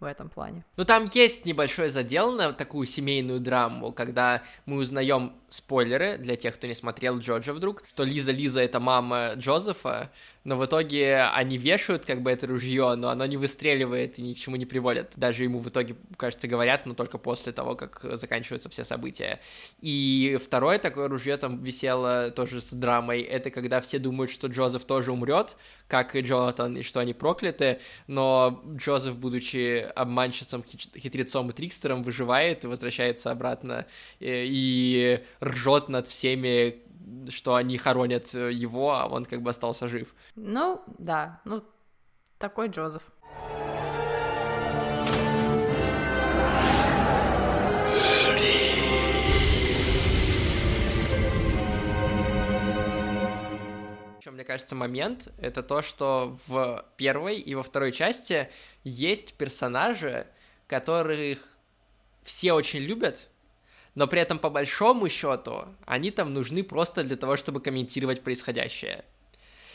[0.00, 0.64] в этом плане.
[0.76, 6.54] Ну, там есть небольшой задел на такую семейную драму, когда мы узнаем спойлеры для тех,
[6.54, 10.10] кто не смотрел Джорджа вдруг, что Лиза Лиза это мама Джозефа,
[10.44, 14.32] но в итоге они вешают как бы это ружье, но оно не выстреливает и ни
[14.32, 15.12] к чему не приводит.
[15.16, 19.40] Даже ему в итоге, кажется, говорят, но только после того, как заканчиваются все события.
[19.80, 24.84] И второе такое ружье там висело тоже с драмой, это когда все думают, что Джозеф
[24.84, 31.52] тоже умрет, как и Джонатан, и что они прокляты, но Джозеф, будучи обманщицем, хитрецом и
[31.52, 33.86] трикстером, выживает и возвращается обратно
[34.18, 36.82] и, и ржет над всеми,
[37.28, 40.14] что они хоронят э, его, а он как бы остался жив.
[40.36, 41.62] Ну, да, ну,
[42.38, 43.02] такой Джозеф.
[54.20, 58.48] Еще, мне кажется, момент— это то, что в первой и во второй части
[58.84, 60.28] есть персонажи,
[60.68, 61.38] которых
[62.22, 63.28] все очень любят,
[63.94, 69.04] но при этом по большому счету они там нужны просто для того, чтобы комментировать происходящее.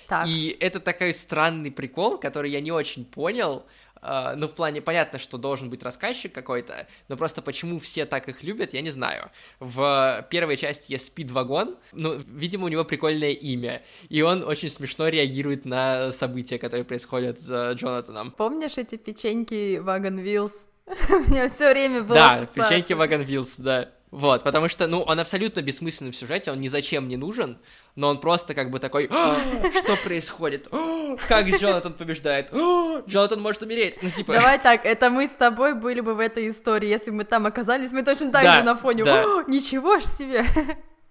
[0.08, 0.28] Так.
[0.28, 3.66] И это такой странный прикол, который я не очень понял.
[4.00, 8.30] Uh, ну, в плане, понятно, что должен быть рассказчик какой-то, но просто почему все так
[8.30, 9.32] их любят, я не знаю.
[9.60, 15.08] В первой части есть Спидвагон, ну, видимо, у него прикольное имя, и он очень смешно
[15.08, 18.32] реагирует на события, которые происходят с Джонатаном.
[18.32, 20.68] Помнишь эти печеньки Вагон Вилс?
[21.10, 23.90] У меня все время было Да, печеньки Вагон Вилс, да.
[24.10, 27.58] Вот, потому что, ну, он абсолютно бессмысленный в сюжете, он ни зачем не нужен,
[27.96, 29.38] но он просто как бы такой, «А,
[29.76, 30.68] что происходит?
[30.72, 32.50] А, как Джонатан побеждает?
[32.54, 34.00] А, Джонатан может умереть.
[34.02, 34.34] Ну, типа...
[34.34, 37.46] Давай так, это мы с тобой были бы в этой истории, если бы мы там
[37.46, 39.44] оказались, мы точно так да, же на фоне, да.
[39.48, 40.46] ничего ж себе.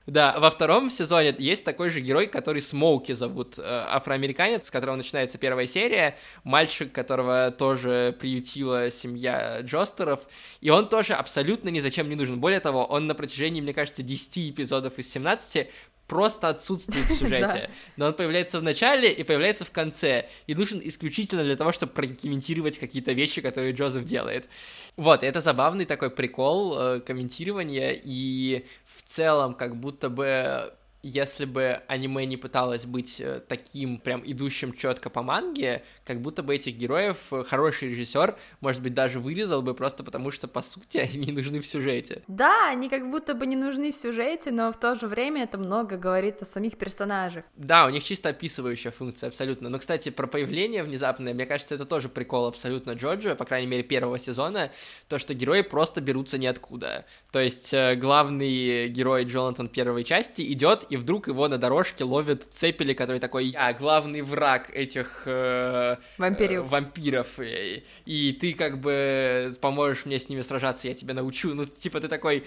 [0.06, 4.94] Да, во втором сезоне есть такой же герой, который Смоуки зовут, э, афроамериканец, с которого
[4.94, 10.20] начинается первая серия, мальчик, которого тоже приютила семья Джостеров,
[10.60, 12.38] и он тоже абсолютно ни зачем не нужен.
[12.38, 15.68] Более того, он на протяжении, мне кажется, 10 эпизодов из 17
[16.06, 17.70] просто отсутствует в сюжете.
[17.96, 20.28] Но он появляется в начале и появляется в конце.
[20.46, 24.48] И нужен исключительно для того, чтобы прокомментировать какие-то вещи, которые Джозеф делает.
[24.96, 30.72] Вот, это забавный такой прикол э, комментирования, и в целом как будто бы
[31.06, 36.42] если бы аниме не пыталось быть э, таким прям идущим четко по манге, как будто
[36.42, 40.62] бы этих героев э, хороший режиссер, может быть, даже вырезал бы просто потому, что по
[40.62, 42.22] сути они не нужны в сюжете.
[42.26, 45.58] Да, они как будто бы не нужны в сюжете, но в то же время это
[45.58, 47.44] много говорит о самих персонажах.
[47.54, 49.68] Да, у них чисто описывающая функция, абсолютно.
[49.68, 53.84] Но, кстати, про появление внезапное, мне кажется, это тоже прикол абсолютно Джоджо, по крайней мере,
[53.84, 54.72] первого сезона,
[55.08, 57.06] то, что герои просто берутся ниоткуда.
[57.30, 62.44] То есть э, главный герой Джонатан первой части идет и вдруг его на дорожке ловит
[62.50, 66.66] Цепели, который такой, я главный враг этих э, вампиров.
[66.66, 71.54] Э, вампиров, и, и ты как бы поможешь мне с ними сражаться, я тебя научу.
[71.54, 72.44] Ну, типа, ты такой,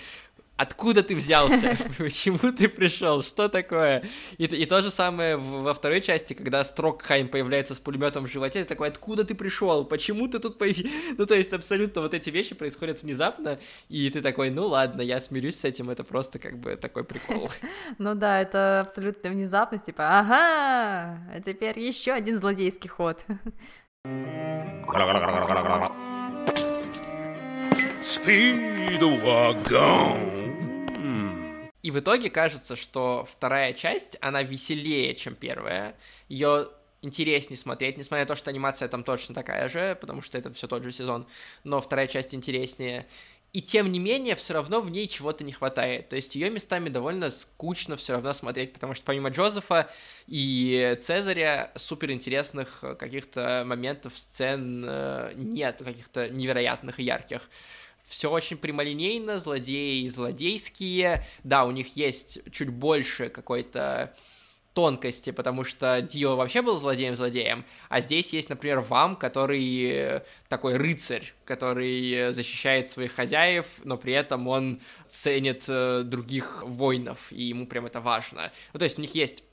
[0.60, 4.04] откуда ты взялся, почему ты пришел, что такое?
[4.38, 8.64] И, и то же самое во второй части, когда Строкхайм появляется с пулеметом в животе,
[8.64, 10.90] ты такой, откуда ты пришел, почему ты тут появился?
[11.18, 15.20] Ну, то есть абсолютно вот эти вещи происходят внезапно, и ты такой, ну ладно, я
[15.20, 17.50] смирюсь с этим, это просто как бы такой прикол.
[17.98, 23.24] Ну да, это абсолютно внезапность, типа, ага, а теперь еще один злодейский ход.
[28.02, 30.39] Speedwagon.
[31.90, 35.96] И в итоге кажется, что вторая часть, она веселее, чем первая.
[36.28, 36.70] Ее
[37.02, 40.68] интереснее смотреть, несмотря на то, что анимация там точно такая же, потому что это все
[40.68, 41.26] тот же сезон,
[41.64, 43.08] но вторая часть интереснее.
[43.54, 46.10] И тем не менее, все равно в ней чего-то не хватает.
[46.10, 49.90] То есть ее местами довольно скучно все равно смотреть, потому что помимо Джозефа
[50.28, 57.50] и Цезаря суперинтересных каких-то моментов, сцен э, нет, каких-то невероятных и ярких
[58.10, 64.14] все очень прямолинейно, злодеи злодейские, да, у них есть чуть больше какой-то
[64.74, 71.34] тонкости, потому что Дио вообще был злодеем-злодеем, а здесь есть, например, Вам, который такой рыцарь,
[71.44, 77.88] который защищает своих хозяев, но при этом он ценит э, других воинов, и ему прям
[77.88, 78.52] это важно.
[78.74, 79.44] Ну, то есть у них есть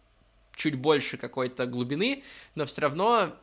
[0.55, 2.23] чуть больше какой-то глубины,
[2.55, 3.37] но все равно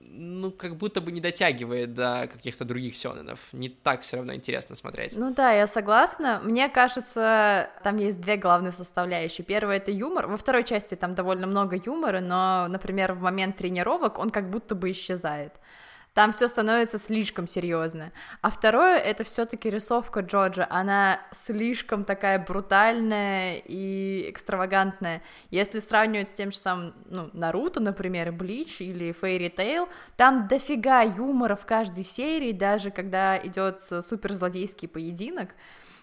[0.00, 3.38] ну, как будто бы не дотягивает до каких-то других сёнэнов.
[3.52, 5.14] Не так все равно интересно смотреть.
[5.16, 6.40] Ну да, я согласна.
[6.42, 9.44] Мне кажется, там есть две главные составляющие.
[9.44, 10.26] Первая— это юмор.
[10.26, 14.74] Во второй части там довольно много юмора, но, например, в момент тренировок он как будто
[14.74, 15.52] бы исчезает.
[16.14, 18.10] Там все становится слишком серьезно.
[18.42, 20.66] А второе это все-таки рисовка Джорджа.
[20.68, 25.22] Она слишком такая брутальная и экстравагантная.
[25.50, 31.02] Если сравнивать с тем же самым, ну, Наруто, например, Блич или Фейри Тейл, там дофига
[31.02, 35.50] юмора в каждой серии, даже когда идет суперзлодейский поединок.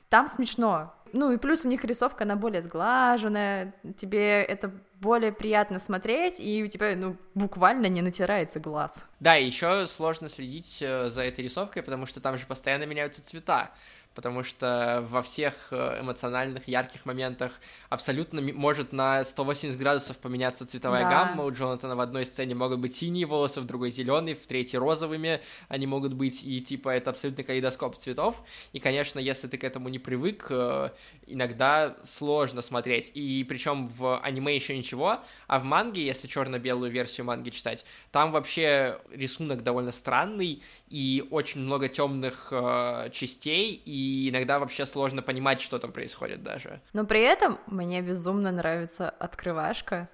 [0.07, 0.93] Там смешно.
[1.11, 6.63] Ну и плюс у них рисовка, она более сглаженная, тебе это более приятно смотреть, и
[6.63, 9.03] у тебя, ну, буквально не натирается глаз.
[9.19, 13.71] Да, еще сложно следить э, за этой рисовкой, потому что там же постоянно меняются цвета
[14.17, 17.51] потому что во всех э, эмоциональных, ярких моментах
[17.89, 21.09] абсолютно может на 180 градусов поменяться цветовая да.
[21.09, 21.43] гамма.
[21.43, 25.39] У Джонатана в одной сцене могут быть синие волосы, в другой зеленые, в третьей розовыми
[25.67, 28.43] они могут быть, и типа это абсолютно калейдоскоп цветов.
[28.73, 30.89] И, конечно, если ты к этому не привык, э,
[31.27, 33.11] иногда сложно смотреть.
[33.13, 38.31] И причем в аниме еще ничего, а в манге, если черно-белую версию манги читать, там
[38.31, 45.61] вообще рисунок довольно странный, и очень много темных э, частей, и иногда вообще сложно понимать,
[45.61, 46.81] что там происходит даже.
[46.93, 50.09] Но при этом мне безумно нравится открывашка,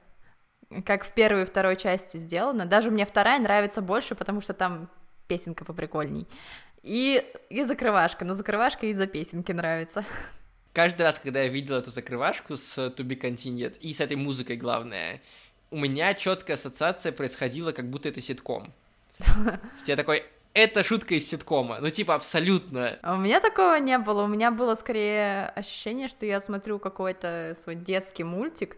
[0.85, 2.65] как в первой и второй части сделано.
[2.65, 4.89] Даже мне вторая нравится больше, потому что там
[5.27, 6.27] песенка поприкольней.
[6.81, 10.03] И, и закрывашка, но закрывашка из-за песенки нравится.
[10.73, 14.57] Каждый раз, когда я видел эту закрывашку с To Be Continued, и с этой музыкой,
[14.57, 15.21] главное,
[15.69, 18.73] у меня четкая ассоциация происходила, как будто это ситком.
[19.85, 21.78] Я такой, это шутка из ситкома.
[21.80, 22.98] Ну, типа, абсолютно.
[23.02, 24.24] А у меня такого не было.
[24.24, 28.76] У меня было скорее ощущение, что я смотрю какой-то свой детский мультик,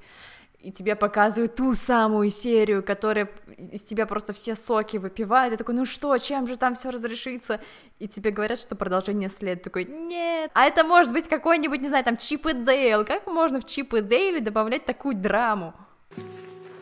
[0.59, 5.75] и тебе показывают ту самую серию, которая из тебя просто все соки выпивает, и такой,
[5.75, 7.61] ну что, чем же там все разрешится?
[7.99, 9.63] И тебе говорят, что продолжение следует.
[9.63, 10.51] Такой, нет.
[10.53, 13.07] А это может быть какой-нибудь, не знаю, там Чип и Дейл.
[13.07, 15.73] Как можно в Чип и Дейле добавлять такую драму?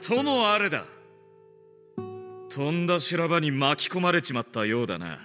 [0.08, 0.84] ともあれだ
[2.52, 5.18] とんだ修羅場に巻き込まれちまったようだな。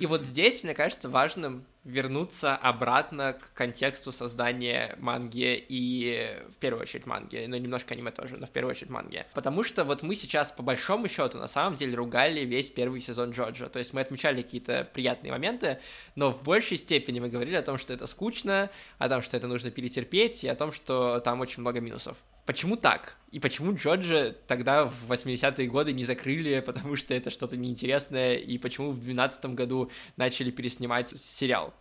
[0.00, 6.81] И вот здесь, мне кажется, важным вернуться обратно к контексту создания манги и в первую
[6.81, 9.25] очередь манги, ну немножко аниме тоже, но в первую очередь манги.
[9.35, 13.31] Потому что вот мы сейчас по большому счету на самом деле ругали весь первый сезон
[13.31, 15.79] Джоджо, то есть мы отмечали какие-то приятные моменты,
[16.15, 19.47] но в большей степени мы говорили о том, что это скучно, о том, что это
[19.47, 22.17] нужно перетерпеть и о том, что там очень много минусов.
[22.45, 23.17] Почему так?
[23.31, 28.57] И почему Джорджа тогда в 80-е годы не закрыли, потому что это что-то неинтересное, и
[28.57, 31.73] почему в 2012 году начали переснимать сериал?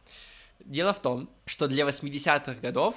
[0.60, 2.96] Дело в том, что для 80-х годов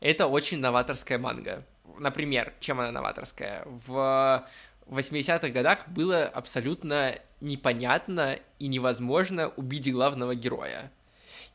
[0.00, 1.64] это очень новаторская манга.
[1.98, 3.64] Например, чем она новаторская?
[3.86, 4.46] В
[4.86, 10.92] 80-х годах было абсолютно непонятно и невозможно убить главного героя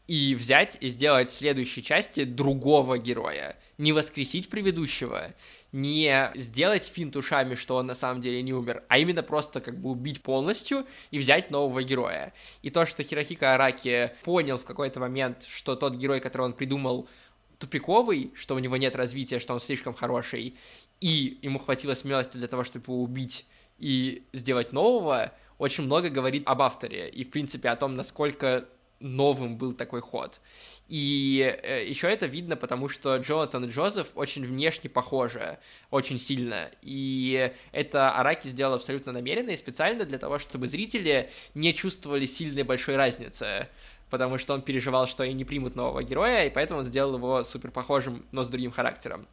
[0.07, 3.57] и взять и сделать в следующей части другого героя.
[3.77, 5.33] Не воскресить предыдущего,
[5.71, 9.79] не сделать финт ушами, что он на самом деле не умер, а именно просто как
[9.79, 12.33] бы убить полностью и взять нового героя.
[12.61, 17.09] И то, что Хирохика Араки понял в какой-то момент, что тот герой, который он придумал,
[17.57, 20.55] тупиковый, что у него нет развития, что он слишком хороший,
[20.99, 23.45] и ему хватило смелости для того, чтобы его убить
[23.79, 28.67] и сделать нового, очень много говорит об авторе и, в принципе, о том, насколько
[29.03, 30.39] новым был такой ход.
[30.87, 35.59] И э, еще это видно, потому что Джонатан и Джозеф очень внешне похожи,
[35.91, 36.71] очень сильно.
[36.81, 42.63] И это Араки сделал абсолютно намеренно и специально для того, чтобы зрители не чувствовали сильной
[42.63, 43.67] большой разницы
[44.09, 47.43] потому что он переживал, что они не примут нового героя, и поэтому он сделал его
[47.43, 49.25] супер похожим, но с другим характером.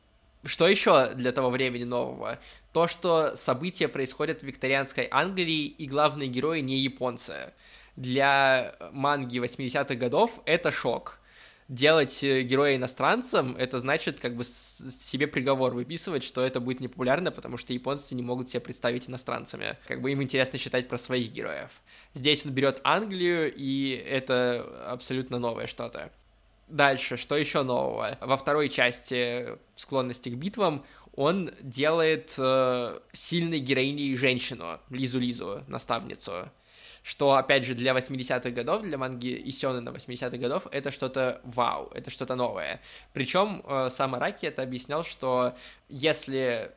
[0.43, 2.39] Что еще для того времени нового?
[2.73, 7.53] То, что события происходят в викторианской Англии, и главные герои не японцы
[8.01, 11.19] для манги 80-х годов это шок.
[11.69, 17.31] Делать э, героя иностранцем, это значит как бы себе приговор выписывать, что это будет непопулярно,
[17.31, 19.77] потому что японцы не могут себя представить иностранцами.
[19.87, 21.71] Как бы им интересно считать про своих героев.
[22.15, 26.11] Здесь он берет Англию, и это абсолютно новое что-то.
[26.69, 28.19] Дальше, что еще нового?
[28.21, 30.85] Во второй части склонности к битвам
[31.15, 36.51] он делает э, сильной героиней женщину, Лизу-Лизу, наставницу
[37.03, 41.41] что, опять же, для 80-х годов, для манги и сёны на 80-х годов, это что-то
[41.45, 42.81] вау, это что-то новое.
[43.13, 45.55] Причем э, сам Араки это объяснял, что
[45.89, 46.73] если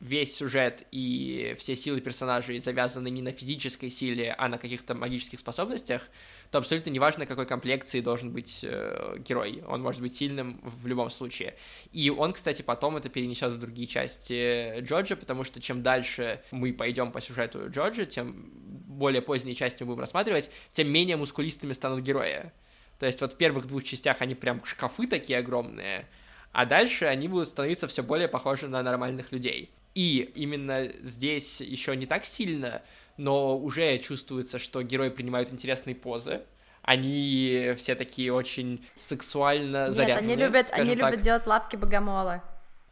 [0.00, 5.40] весь сюжет и все силы персонажей завязаны не на физической силе, а на каких-то магических
[5.40, 6.02] способностях,
[6.50, 9.62] то абсолютно неважно, какой комплекции должен быть э, герой.
[9.66, 11.56] Он может быть сильным в любом случае.
[11.92, 16.72] И он, кстати, потом это перенесет в другие части Джорджа, потому что чем дальше мы
[16.74, 18.50] пойдем по сюжету Джорджа, тем
[18.96, 22.52] более поздние части мы будем рассматривать, тем менее мускулистыми станут герои.
[22.98, 26.06] То есть вот в первых двух частях они прям шкафы такие огромные,
[26.52, 29.70] а дальше они будут становиться все более похожи на нормальных людей.
[29.94, 32.82] И именно здесь еще не так сильно,
[33.16, 36.42] но уже чувствуется, что герои принимают интересные позы,
[36.82, 40.22] они все такие очень сексуально заряженные.
[40.22, 41.10] Нет, они любят, они так.
[41.10, 42.42] любят делать лапки богомола.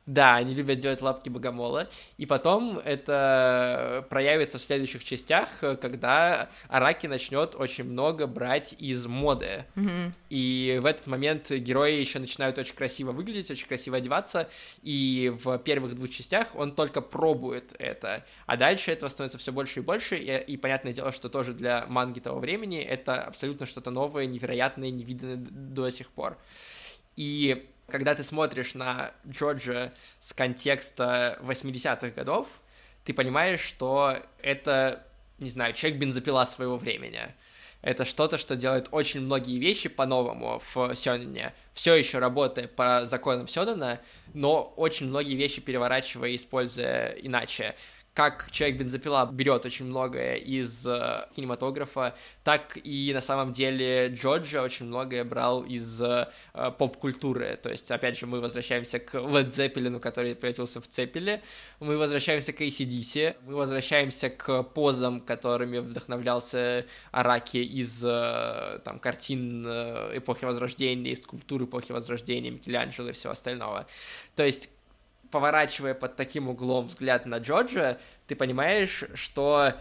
[0.07, 1.89] Да, они любят делать лапки богомола.
[2.19, 5.49] И потом это проявится в следующих частях,
[5.81, 9.65] когда Араки начнет очень много брать из моды.
[9.77, 10.13] Mm-hmm.
[10.29, 14.51] И в этот момент герои еще начинают очень красиво выглядеть, очень красиво одеваться.
[14.83, 18.27] И в первых двух частях он только пробует это.
[18.45, 20.17] А дальше этого становится все больше и больше.
[20.17, 24.91] И, и понятное дело, что тоже для манги того времени это абсолютно что-то новое, невероятное,
[24.91, 26.37] невиданное до сих пор.
[27.17, 32.49] И когда ты смотришь на Джорджа с контекста 80-х годов,
[33.05, 35.07] ты понимаешь, что это,
[35.39, 37.21] не знаю, человек бензопила своего времени.
[37.83, 43.47] Это что-то, что делает очень многие вещи по-новому в Сёнэне, все еще работая по законам
[43.47, 44.01] Сёнэна,
[44.33, 47.75] но очень многие вещи переворачивая, используя иначе
[48.15, 54.87] как человек-бензопила берет очень многое из э, кинематографа, так и на самом деле Джорджа очень
[54.87, 56.29] многое брал из э,
[56.79, 57.59] поп-культуры.
[57.61, 61.43] То есть, опять же, мы возвращаемся к Led Zeppelin, который превратился в Цепеле,
[61.81, 69.65] мы возвращаемся к ACDC, мы возвращаемся к позам, которыми вдохновлялся Араки из э, там, картин
[69.67, 73.89] э, эпохи Возрождения, из скульптуры эпохи Возрождения, Микеланджело и всего остального.
[74.37, 74.71] То есть
[75.35, 79.73] поворачивая под таким углом взгляд на Джорджа, ты понимаешь, что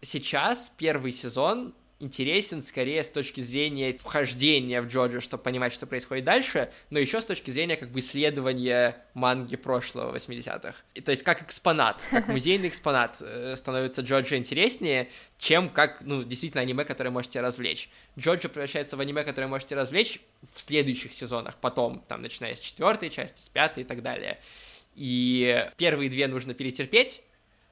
[0.00, 6.24] сейчас первый сезон интересен скорее с точки зрения вхождения в Джорджа, чтобы понимать, что происходит
[6.24, 10.76] дальше, но еще с точки зрения как бы исследования манги прошлого 80-х.
[10.94, 16.22] И, то есть как экспонат, как музейный экспонат э, становится Джорджа интереснее, чем как, ну,
[16.22, 17.88] действительно аниме, которое можете развлечь.
[18.16, 20.20] Джорджа превращается в аниме, которое можете развлечь
[20.54, 24.38] в следующих сезонах, потом, там, начиная с четвертой части, с пятой и так далее
[24.94, 27.22] и первые две нужно перетерпеть,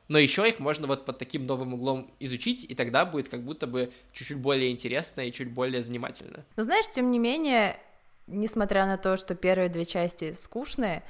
[0.08, 3.66] но еще их можно вот под таким новым углом изучить, и тогда будет как будто
[3.66, 6.44] бы чуть-чуть более интересно и чуть более занимательно.
[6.56, 7.78] Но знаешь, тем не менее,
[8.26, 11.04] несмотря на то, что первые две части скучные,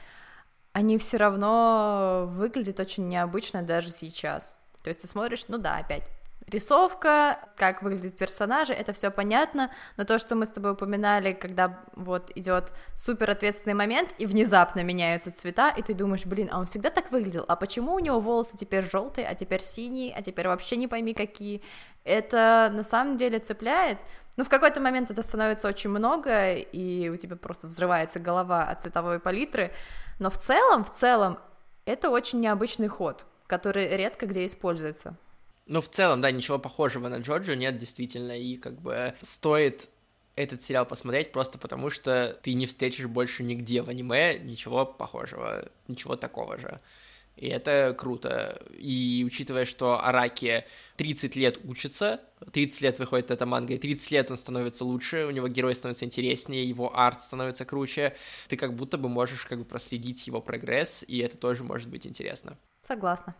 [0.72, 4.60] они все равно выглядят очень необычно даже сейчас.
[4.82, 6.04] То есть ты смотришь, ну да, опять
[6.50, 11.80] рисовка, как выглядят персонажи, это все понятно, но то, что мы с тобой упоминали, когда
[11.94, 16.66] вот идет супер ответственный момент и внезапно меняются цвета, и ты думаешь, блин, а он
[16.66, 20.48] всегда так выглядел, а почему у него волосы теперь желтые, а теперь синие, а теперь
[20.48, 21.62] вообще не пойми какие,
[22.04, 23.98] это на самом деле цепляет,
[24.36, 28.82] ну, в какой-то момент это становится очень много, и у тебя просто взрывается голова от
[28.82, 29.72] цветовой палитры,
[30.18, 31.38] но в целом, в целом,
[31.84, 35.16] это очень необычный ход, который редко где используется.
[35.70, 39.88] Ну, в целом, да, ничего похожего на Джорджу нет, действительно, и как бы стоит
[40.34, 45.68] этот сериал посмотреть просто потому, что ты не встретишь больше нигде в аниме ничего похожего,
[45.86, 46.80] ничего такого же.
[47.36, 48.60] И это круто.
[48.76, 50.64] И учитывая, что Араки
[50.96, 52.20] 30 лет учится,
[52.52, 56.04] 30 лет выходит эта манга, и 30 лет он становится лучше, у него герой становится
[56.04, 58.16] интереснее, его арт становится круче,
[58.48, 62.08] ты как будто бы можешь как бы проследить его прогресс, и это тоже может быть
[62.08, 62.58] интересно.
[62.82, 63.36] Согласна.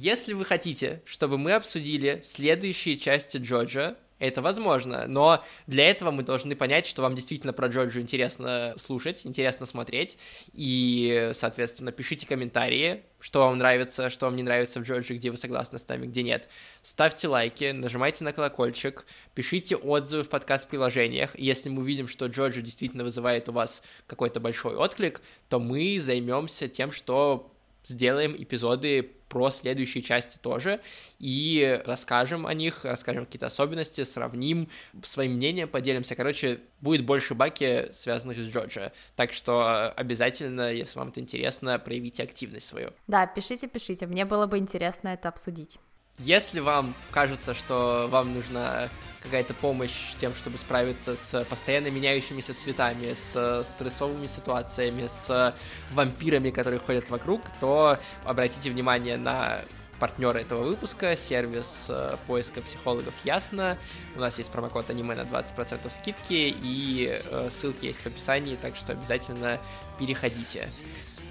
[0.00, 6.22] Если вы хотите, чтобы мы обсудили следующие части Джорджа, это возможно, но для этого мы
[6.22, 10.16] должны понять, что вам действительно про Джорджу интересно слушать, интересно смотреть,
[10.52, 15.36] и, соответственно, пишите комментарии, что вам нравится, что вам не нравится в Джорджи, где вы
[15.36, 16.48] согласны с нами, где нет.
[16.82, 21.36] Ставьте лайки, нажимайте на колокольчик, пишите отзывы в подкаст-приложениях.
[21.36, 26.68] Если мы увидим, что Джорджи действительно вызывает у вас какой-то большой отклик, то мы займемся
[26.68, 27.52] тем, что
[27.88, 30.80] сделаем эпизоды про следующие части тоже
[31.18, 34.68] и расскажем о них, расскажем какие-то особенности, сравним
[35.02, 36.14] своим мнением, поделимся.
[36.14, 38.92] Короче, будет больше баки, связанных с Джорджа.
[39.16, 42.92] Так что обязательно, если вам это интересно, проявите активность свою.
[43.06, 44.06] Да, пишите, пишите.
[44.06, 45.78] Мне было бы интересно это обсудить.
[46.18, 48.88] Если вам кажется, что вам нужна
[49.22, 55.54] какая-то помощь тем, чтобы справиться с постоянно меняющимися цветами, с стрессовыми ситуациями, с
[55.92, 59.60] вампирами, которые ходят вокруг, то обратите внимание на
[59.98, 63.76] партнера этого выпуска, сервис э, поиска психологов Ясно.
[64.14, 68.76] У нас есть промокод аниме на 20% скидки, и э, ссылки есть в описании, так
[68.76, 69.58] что обязательно
[69.98, 70.68] переходите.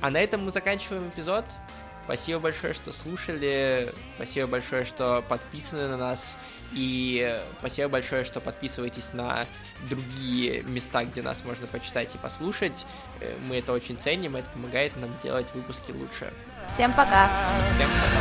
[0.02, 1.46] А на этом мы заканчиваем эпизод.
[2.08, 3.90] Спасибо большое, что слушали.
[4.16, 6.38] Спасибо большое, что подписаны на нас.
[6.72, 9.46] И спасибо большое, что подписываетесь на
[9.90, 12.86] другие места, где нас можно почитать и послушать.
[13.20, 16.32] Э, мы это очень ценим, это помогает нам делать выпуски лучше.
[16.76, 17.30] Всем пока!
[17.76, 18.18] Всем пока!